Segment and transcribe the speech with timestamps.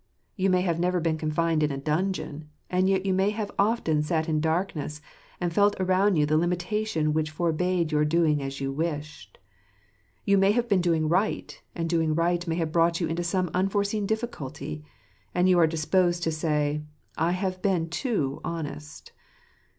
[0.35, 4.01] You may have never been confined in a dungeon; and yet you may have often
[4.01, 4.99] sat in darkness,
[5.39, 9.37] and felt around you the limitation which forbade your doing as you wished.
[10.25, 14.07] You may have been domg w right, and doing righTlnayHfiive brought you into some unforeseen
[14.07, 14.83] difficulty;
[15.35, 16.81] and you are disposed to say,
[17.15, 19.11] "I have been too honest."